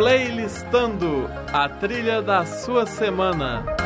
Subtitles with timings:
[0.00, 3.79] Playlistando a trilha da sua semana.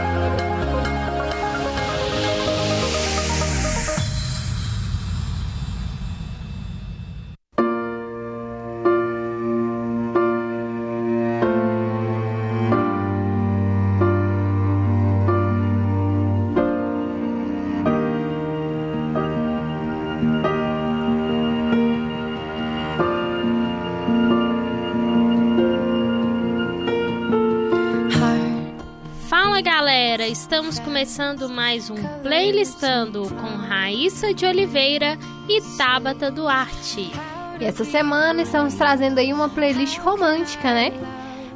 [30.64, 37.12] Estamos começando mais um Playlistando com Raíssa de Oliveira e Tabata Duarte.
[37.60, 40.90] E essa semana estamos trazendo aí uma playlist romântica, né?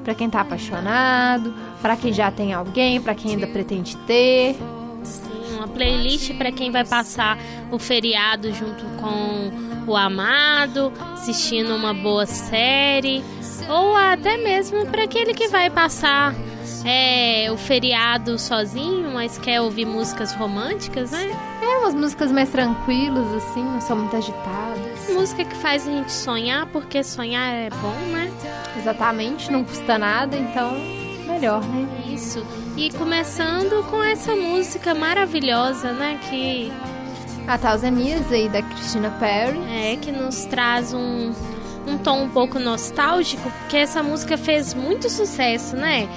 [0.04, 4.54] Para quem tá apaixonado, para quem já tem alguém, para quem ainda pretende ter.
[5.02, 7.38] Sim, uma playlist para quem vai passar
[7.72, 13.24] o feriado junto com o amado, assistindo uma boa série,
[13.70, 16.34] ou até mesmo para aquele que vai passar
[16.84, 21.30] é, o feriado sozinho, mas quer ouvir músicas românticas, né?
[21.62, 25.08] É, umas músicas mais tranquilas, assim, não são muito agitadas.
[25.10, 28.30] Música que faz a gente sonhar, porque sonhar é bom, né?
[28.76, 30.72] Exatamente, não custa nada, então
[31.38, 31.86] melhor, né?
[32.12, 32.44] Isso.
[32.76, 36.18] E começando com essa música maravilhosa, né?
[36.28, 36.72] Que.
[37.46, 39.58] A Thousand Years aí da Christina Perry.
[39.70, 41.32] É, que nos traz um,
[41.86, 46.08] um tom um pouco nostálgico, porque essa música fez muito sucesso, né?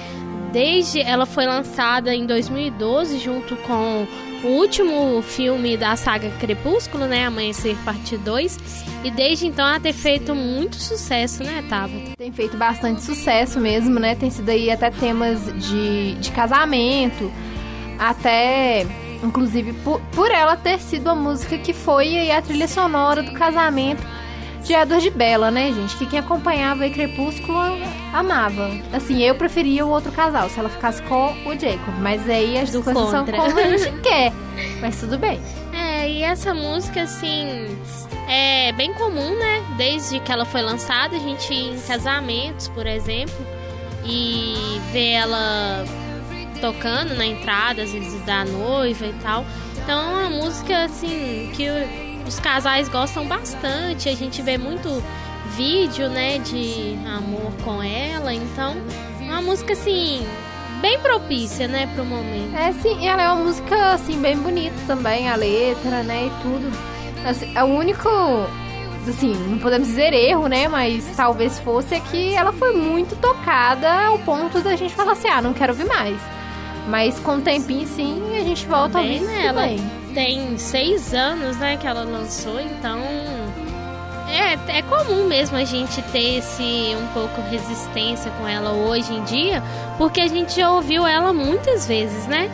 [0.52, 4.06] Desde ela foi lançada em 2012 junto com
[4.44, 9.92] o último filme da saga Crepúsculo, né, Amanhecer Parte 2, e desde então ela tem
[9.92, 12.12] feito muito sucesso, né, Tabata?
[12.18, 14.14] Tem feito bastante sucesso mesmo, né?
[14.14, 17.32] Tem sido aí até temas de, de casamento,
[17.98, 18.86] até
[19.22, 24.02] inclusive por, por ela ter sido a música que foi a trilha sonora do casamento
[24.62, 25.96] de Edward de Bella, né, gente?
[25.96, 27.58] Que quem acompanhava aí Crepúsculo
[28.12, 28.70] amava.
[28.92, 31.94] Assim, eu preferia o outro casal, se ela ficasse com o Jacob.
[32.00, 34.32] Mas aí as duas coisas são como a gente quer.
[34.80, 35.40] Mas tudo bem.
[35.72, 37.76] É, e essa música, assim,
[38.28, 39.62] é bem comum, né?
[39.76, 43.34] Desde que ela foi lançada, a gente ir em casamentos, por exemplo,
[44.04, 45.84] e ver ela
[46.60, 49.44] tocando na entrada, às vezes da noiva e tal.
[49.82, 51.66] Então, é uma música, assim, que
[52.26, 55.02] os casais gostam bastante, a gente vê muito
[55.56, 58.76] vídeo, né, de amor com ela, então
[59.20, 60.26] uma música assim
[60.80, 62.56] bem propícia, né, pro momento.
[62.56, 66.70] É sim, ela é uma música assim bem bonita também, a letra, né, e tudo.
[67.24, 68.08] Assim, é o único
[69.08, 74.06] assim, não podemos dizer erro, né, mas talvez fosse é que ela foi muito tocada
[74.06, 76.20] ao ponto da gente falar assim, ah, não quero ouvir mais.
[76.88, 79.62] Mas com o tempinho sim, a gente volta bem, a ouvir nela.
[79.62, 83.00] Bem tem seis anos, né, que ela lançou, então
[84.28, 89.22] é, é comum mesmo a gente ter esse um pouco resistência com ela hoje em
[89.24, 89.62] dia,
[89.98, 92.50] porque a gente já ouviu ela muitas vezes, né?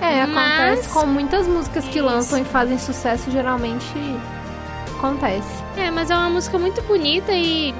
[0.00, 0.86] É, acontece mas...
[0.88, 3.86] com muitas músicas que lançam e fazem sucesso, geralmente
[4.98, 5.62] acontece.
[5.76, 7.74] É, mas é uma música muito bonita e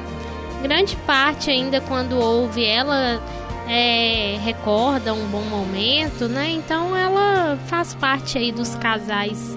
[0.63, 3.21] grande parte ainda quando ouve ela
[3.69, 6.51] é, recorda um bom momento, né?
[6.51, 9.57] Então ela faz parte aí dos casais,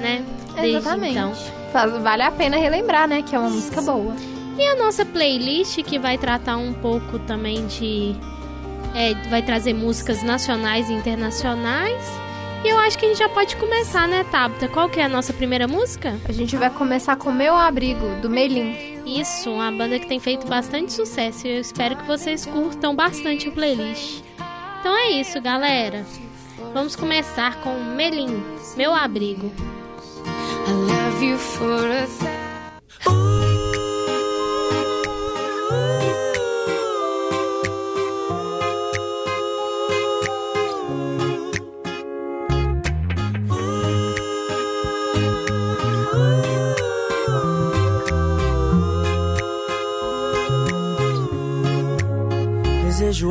[0.00, 0.24] né?
[0.54, 1.18] Desde Exatamente.
[1.18, 1.32] Então.
[1.72, 3.22] Faz, vale a pena relembrar, né?
[3.22, 4.14] Que é uma música boa.
[4.56, 8.14] E a nossa playlist que vai tratar um pouco também de.
[8.94, 12.02] É, vai trazer músicas nacionais e internacionais.
[12.64, 14.68] E eu acho que a gente já pode começar, né, Tabata?
[14.68, 16.16] Qual que é a nossa primeira música?
[16.26, 18.93] A gente vai começar com Meu Abrigo, do Melim.
[19.06, 23.48] Isso, uma banda que tem feito bastante sucesso e eu espero que vocês curtam bastante
[23.48, 24.22] a playlist.
[24.80, 26.04] Então é isso, galera.
[26.72, 28.42] Vamos começar com Melim,
[28.76, 29.52] Meu Abrigo.
[30.66, 32.33] I love you for a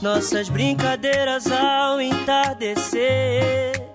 [0.00, 3.88] nossas brincadeiras ao entardecer.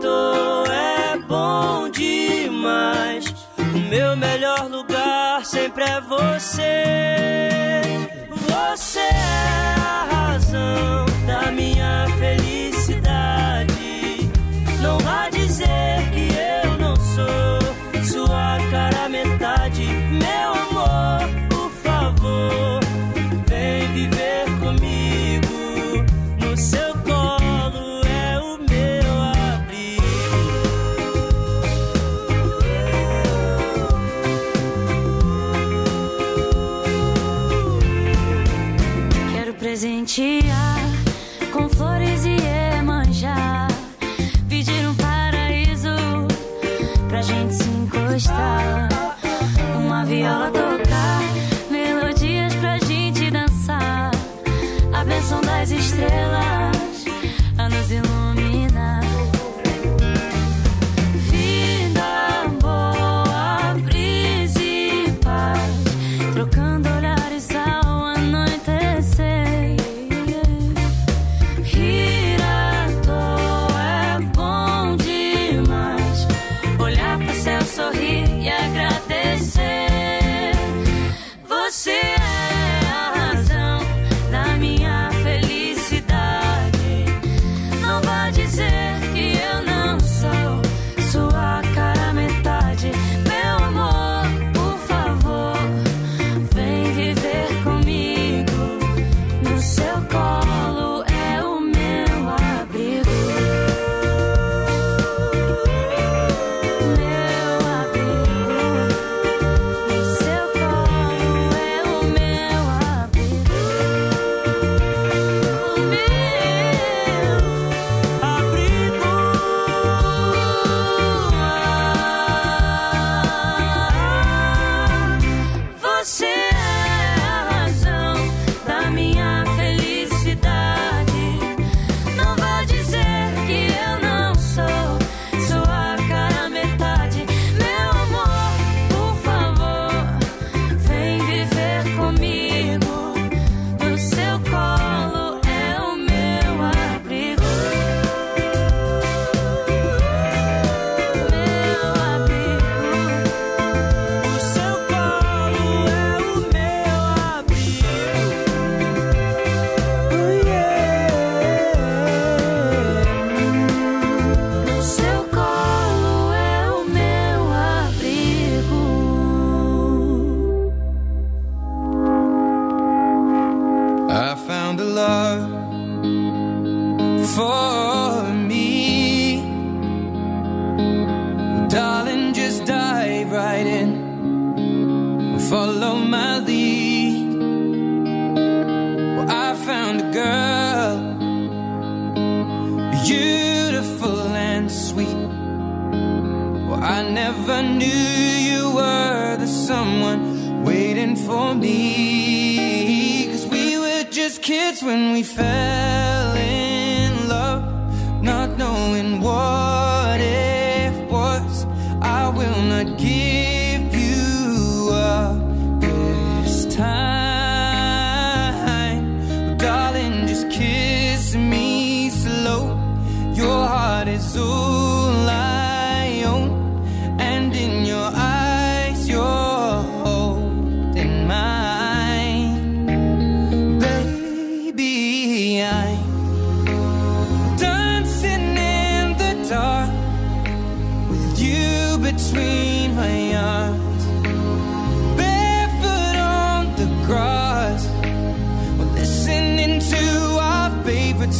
[0.00, 3.34] Toa é bom demais.
[3.58, 7.47] O meu melhor lugar sempre é você.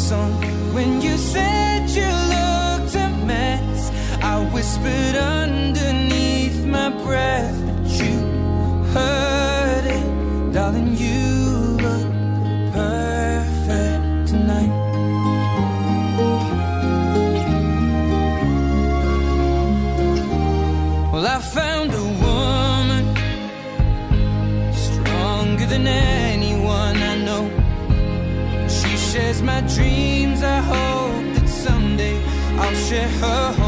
[0.09, 0.33] song.
[0.73, 3.91] When you said you looked a mess,
[4.23, 8.17] I whispered underneath my breath, but you
[8.95, 9.28] heard.
[32.89, 33.68] 血和红。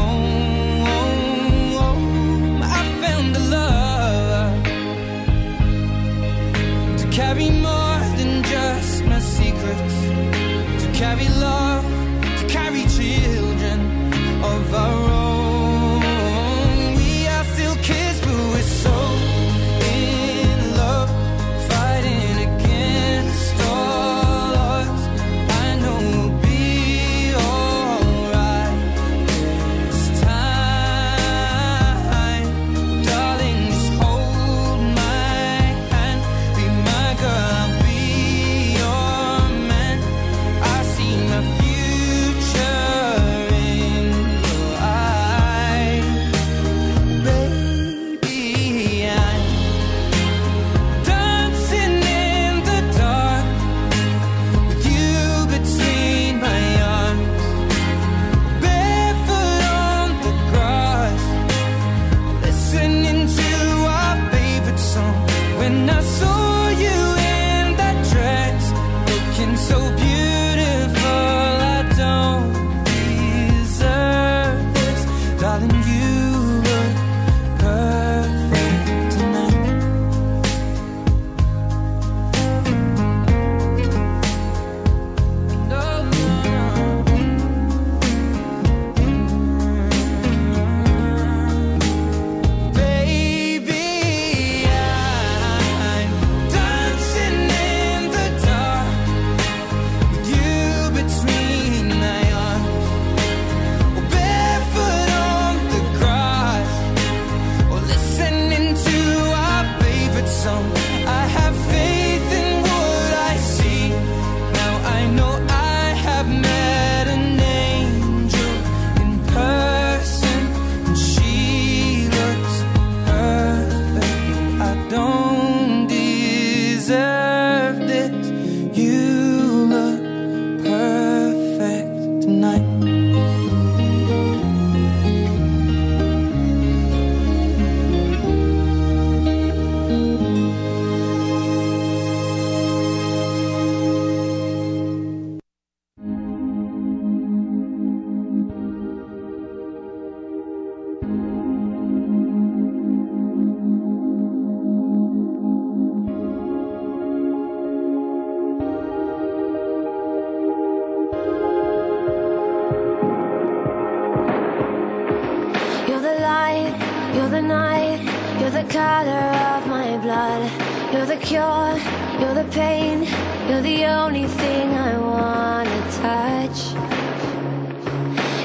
[176.51, 176.73] touch.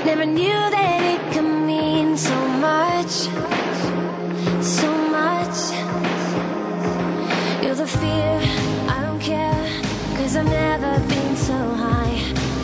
[0.05, 3.11] Never knew that it could mean so much,
[4.63, 5.57] so much.
[7.63, 8.41] You're the fear,
[8.89, 9.67] I don't care,
[10.17, 12.19] cause I've never been so high.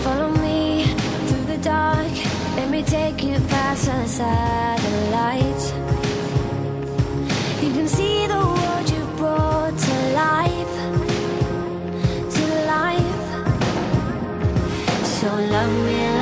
[0.04, 0.84] Follow me
[1.26, 2.12] through the dark,
[2.56, 5.91] let me take you past the satellites.
[15.52, 16.21] love me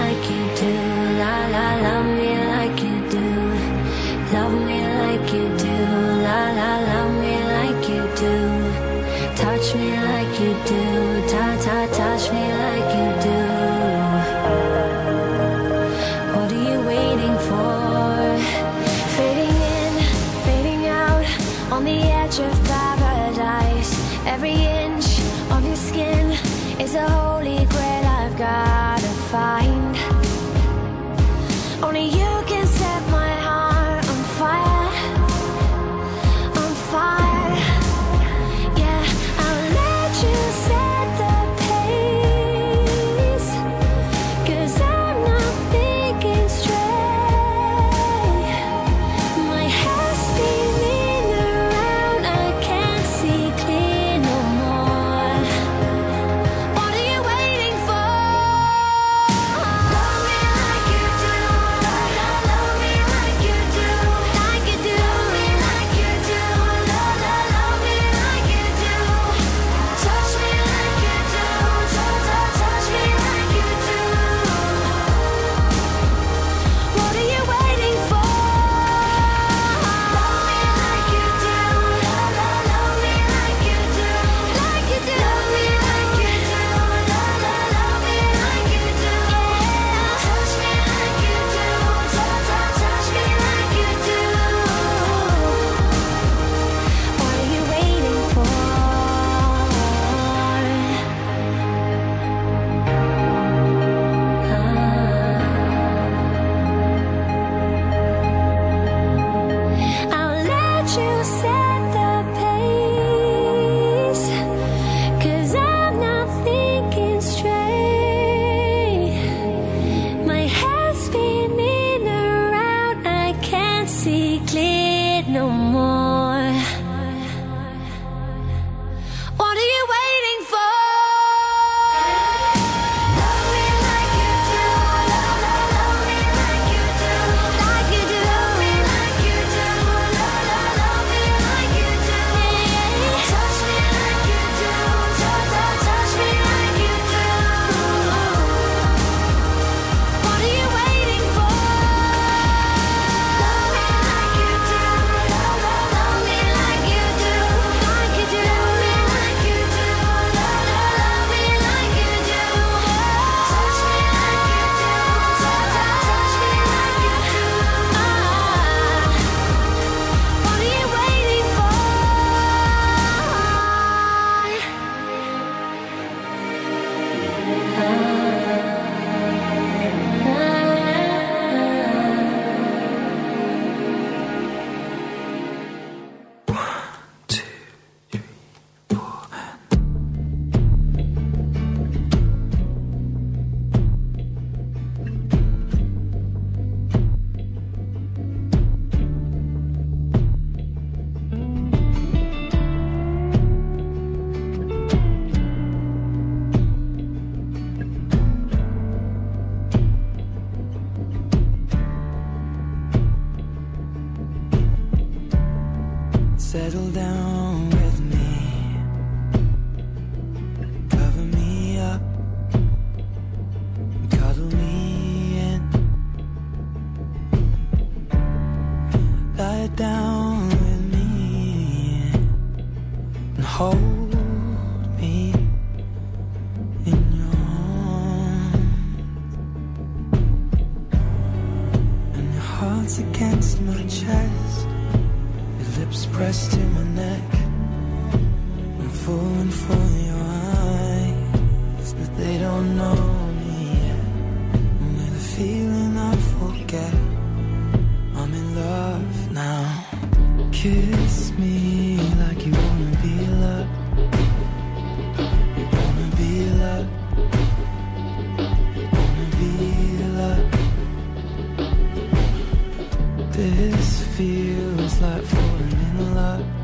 [273.40, 276.59] This feels like falling in love.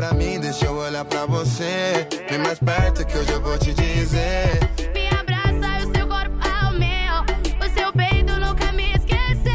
[0.00, 2.08] pra mim, deixa eu olhar pra você.
[2.30, 4.58] Vem mais perto que hoje eu vou te dizer.
[4.94, 7.14] Me abraça e o seu corpo é ao meu.
[7.60, 9.52] O seu peito nunca me esqueceu.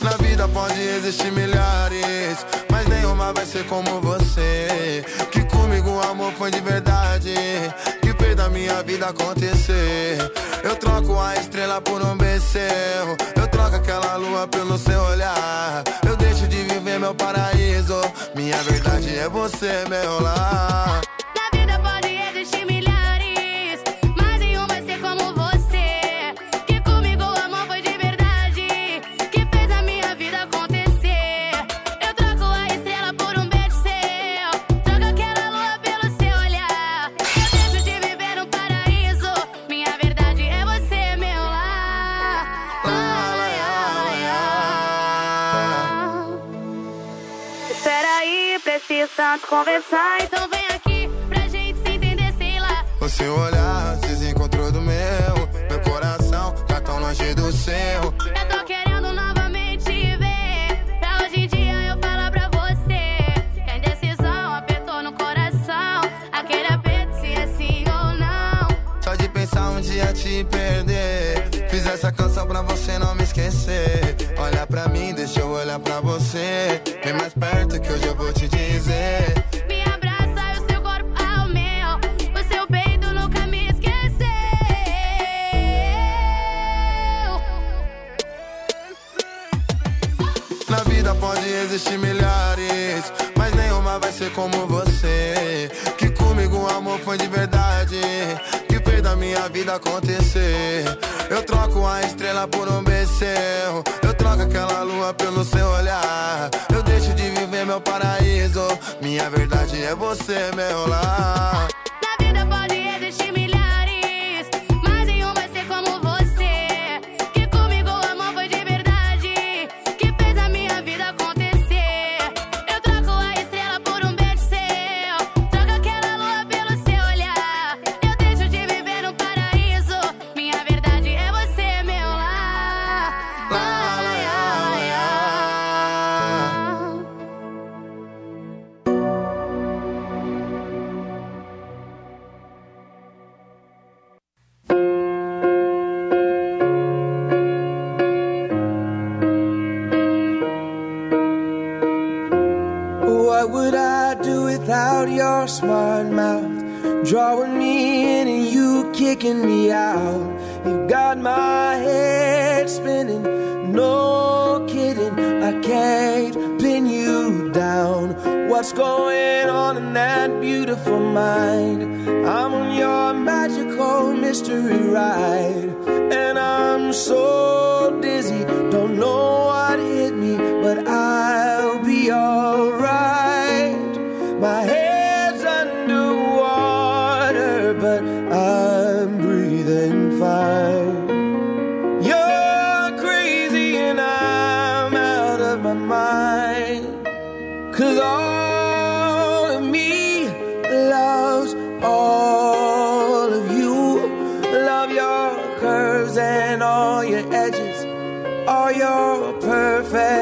[0.00, 5.04] Na vida pode existir milhares, mas nenhuma vai ser como você.
[5.30, 7.34] Que comigo o amor foi de verdade
[8.36, 10.16] da minha vida acontecer.
[10.62, 12.28] Eu troco a estrela por um beijo
[13.58, 15.82] troca aquela lua pelo seu olhar.
[16.06, 18.00] Eu deixo de viver meu paraíso.
[18.34, 21.00] Minha verdade é você, meu lar.
[21.36, 22.87] Na vida pode existir milhares.
[49.36, 52.84] conversar, então vem aqui pra gente se entender, sei lá.
[53.00, 58.12] O seu olhar se desencontrou do meu, meu coração tá tão longe do seu.
[58.32, 58.47] Tá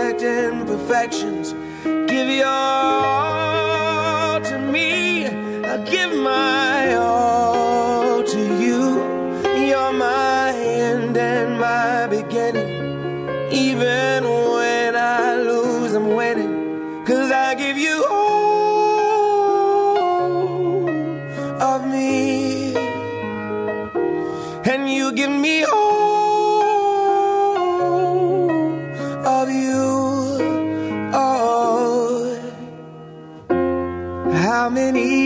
[0.07, 1.53] perfect imperfections.
[1.83, 5.27] Give your all to me.
[5.27, 7.36] I give my all.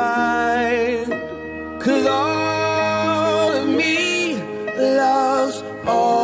[0.00, 1.12] mind.
[1.84, 4.36] Cause all of me
[4.76, 6.19] loves all.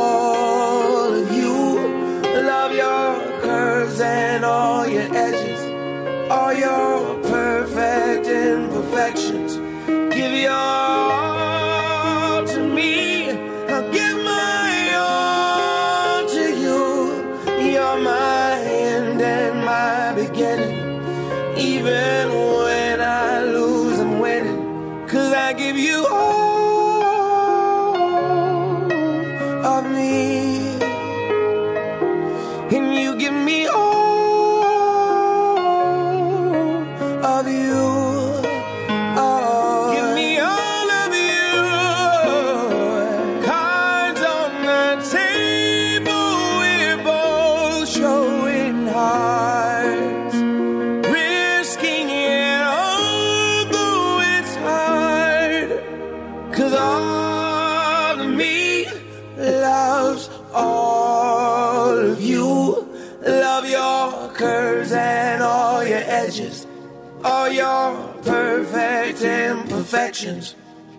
[68.23, 70.55] Perfect imperfections.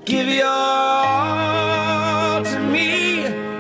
[0.06, 3.57] Give your all to me.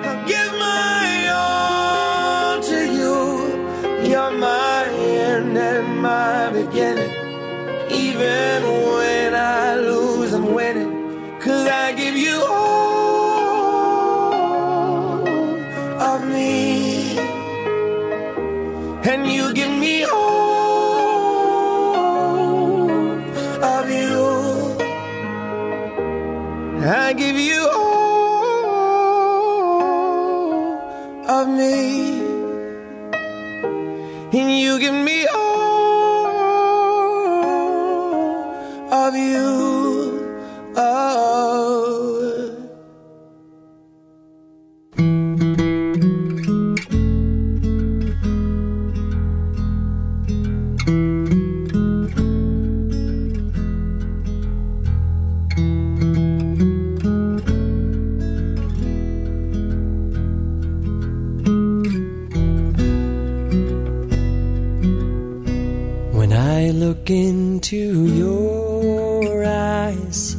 [67.57, 70.37] Into your eyes,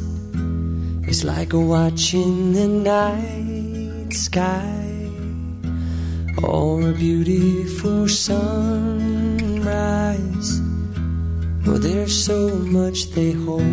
[1.03, 5.01] it's like watching the night sky
[6.41, 9.31] or a beautiful sunrise.
[11.67, 13.63] Oh, there's so much they hold.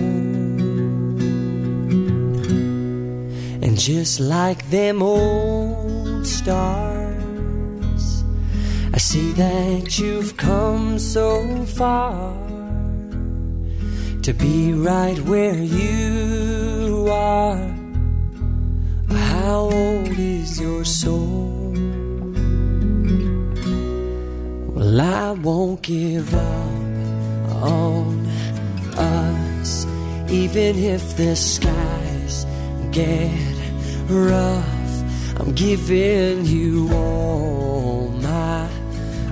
[3.63, 8.25] And just like them old stars,
[8.93, 12.46] I see that you've come so far
[14.27, 17.73] to be right where you are.
[19.09, 21.73] How old is your soul?
[24.75, 28.27] Well, I won't give up on
[28.97, 29.87] us,
[30.29, 32.47] even if the skies
[32.91, 33.31] get
[34.09, 35.39] rough.
[35.39, 38.69] I'm giving you all my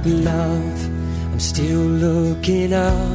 [0.04, 0.84] love.
[1.32, 3.13] I'm still looking up.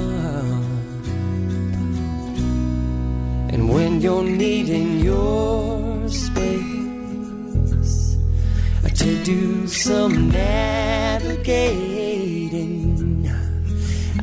[3.60, 6.56] And when you're needing your space
[9.00, 11.70] to do some navigating,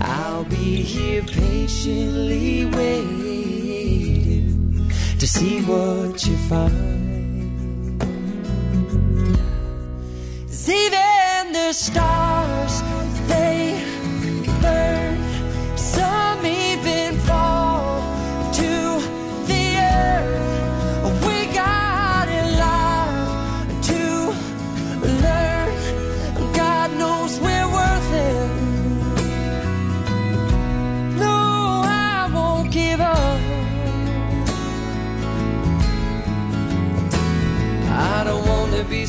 [0.01, 4.47] I'll be here patiently waiting
[5.19, 8.01] to see what you find.
[10.47, 12.26] 'Cause even the stars,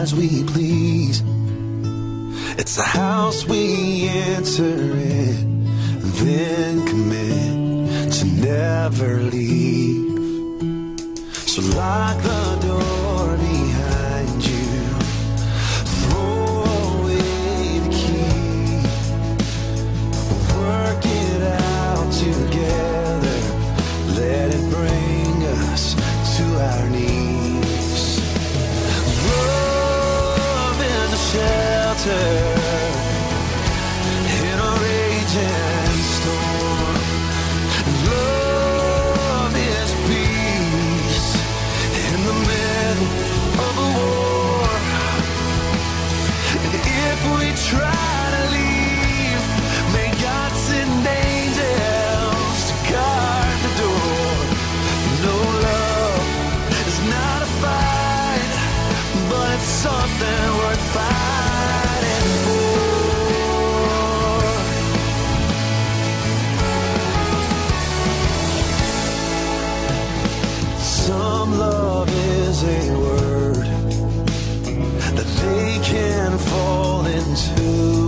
[0.00, 1.22] As we please.
[2.58, 4.72] It's a house we enter
[5.18, 5.66] in,
[6.22, 10.08] then commit to never leave.
[11.52, 12.39] So lock the
[32.06, 32.39] winter
[76.48, 77.99] fall into.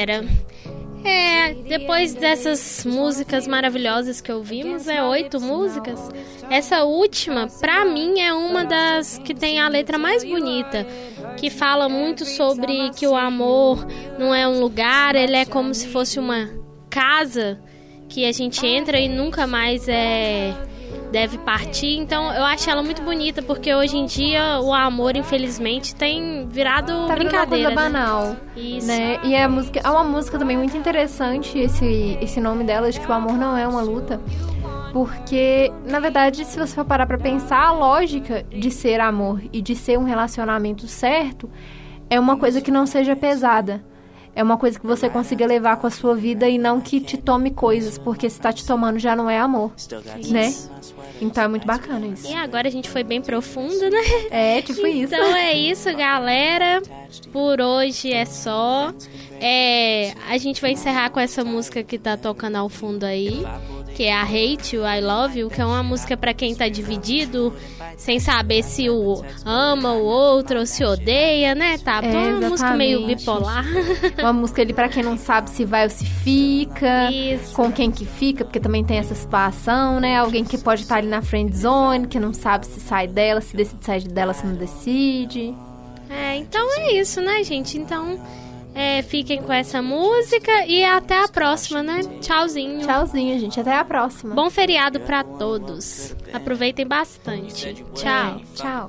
[0.00, 0.26] Galera,
[1.04, 5.98] é, depois dessas músicas maravilhosas que ouvimos, é oito músicas.
[6.50, 10.86] Essa última, pra mim, é uma das que tem a letra mais bonita,
[11.36, 13.86] que fala muito sobre que o amor
[14.18, 16.48] não é um lugar, ele é como se fosse uma
[16.88, 17.60] casa
[18.08, 20.54] que a gente entra e nunca mais é
[21.10, 21.96] deve partir.
[21.98, 26.86] Então, eu acho ela muito bonita porque hoje em dia o amor, infelizmente, tem virado
[26.86, 27.48] Tá virando uma brincadeira.
[27.48, 27.74] coisa né?
[27.74, 28.36] banal.
[28.56, 28.86] Isso.
[28.86, 29.18] né?
[29.24, 33.10] E a música, é uma música também muito interessante esse, esse nome dela, de que
[33.10, 34.20] o amor não é uma luta.
[34.92, 39.62] Porque, na verdade, se você for parar pra pensar, a lógica de ser amor e
[39.62, 41.48] de ser um relacionamento certo
[42.08, 43.84] é uma coisa que não seja pesada.
[44.34, 47.16] É uma coisa que você consiga levar com a sua vida e não que te
[47.16, 49.72] tome coisas, porque se tá te tomando já não é amor,
[50.28, 50.54] né?
[51.20, 52.26] Então é muito bacana isso.
[52.30, 54.00] E agora a gente foi bem profundo, né?
[54.30, 55.14] É, tipo isso.
[55.14, 56.80] Então é isso, galera.
[57.32, 58.92] Por hoje é só.
[59.40, 63.44] É, a gente vai encerrar com essa música que tá tocando ao fundo aí,
[63.94, 66.68] que é a Hate You, I Love You, que é uma música pra quem tá
[66.68, 67.52] dividido,
[67.96, 71.78] sem saber se o ama o outro ou se odeia, né?
[71.78, 73.64] Tá, É, uma música meio bipolar.
[74.22, 77.54] Uma música ali pra quem não sabe se vai ou se fica, Isso.
[77.54, 80.18] com quem que fica, porque também tem essa situação, né?
[80.18, 83.56] Alguém que pode estar ali na friend zone, que não sabe se sai dela, se
[83.56, 85.54] decide sair dela, se não decide.
[86.08, 87.78] É, então é isso, né, gente?
[87.78, 88.18] Então
[88.72, 92.02] É, fiquem com essa música e até a próxima, né?
[92.20, 92.86] Tchauzinho.
[92.86, 93.58] Tchauzinho, gente.
[93.58, 94.32] Até a próxima.
[94.32, 96.14] Bom feriado pra todos.
[96.32, 97.74] Aproveitem bastante.
[97.94, 98.40] Tchau.
[98.54, 98.88] Tchau.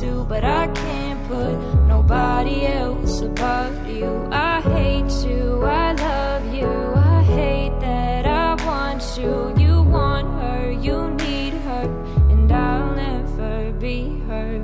[0.00, 1.54] to, but I can't put
[1.86, 4.28] nobody else above you.
[4.30, 9.54] I hate you, I love you, I hate that I want you.
[9.56, 11.86] You want her, you need her,
[12.30, 14.62] and I'll never be her.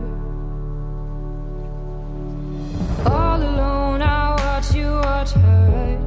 [3.07, 5.99] All alone, I watch you watch her.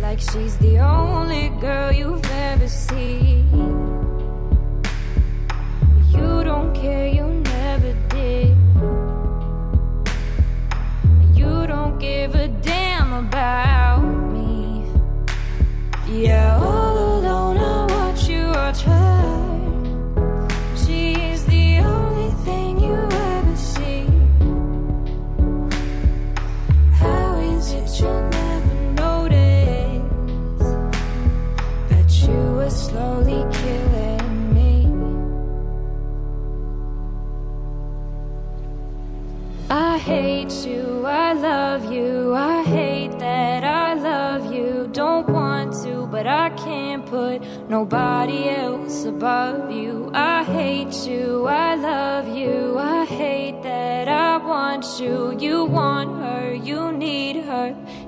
[0.00, 3.44] Like she's the only girl you've ever seen.
[6.10, 7.08] You don't care,
[12.04, 14.02] give a damn about
[14.32, 14.84] me.
[16.06, 16.63] Yeah,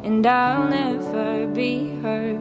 [0.06, 2.38] and I'll never be her.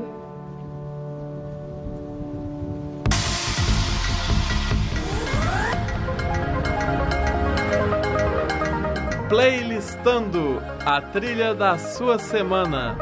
[9.27, 12.95] Playlistando a trilha da sua semana.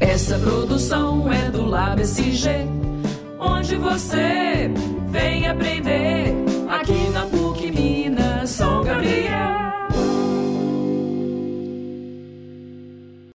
[0.00, 2.66] Essa produção é do Lab SG,
[3.38, 4.53] onde você